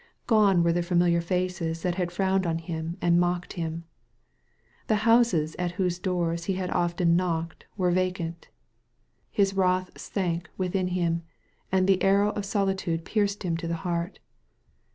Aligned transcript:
Gone 0.25 0.63
were 0.63 0.73
the 0.73 0.81
familiar 0.81 1.21
faces 1.21 1.83
that 1.83 1.93
had 1.93 2.11
frowned 2.11 2.47
on 2.47 2.57
him 2.57 2.97
and 3.03 3.19
mocked 3.19 3.53
him. 3.53 3.83
The 4.87 5.05
houses 5.05 5.55
at 5.59 5.73
whose 5.73 5.99
doors 5.99 6.45
he 6.45 6.55
had 6.55 6.71
often 6.71 7.15
knocked 7.15 7.67
were 7.77 7.91
vacant. 7.91 8.47
His 9.29 9.53
wrath 9.53 9.91
sank 9.99 10.49
within 10.57 10.87
him» 10.87 11.21
and 11.71 11.85
the 11.85 12.01
arrow 12.01 12.31
of 12.31 12.45
solitude 12.45 13.05
pierced 13.05 13.43
him 13.43 13.55
to 13.57 13.67
the 13.67 13.75
heart. 13.85 14.17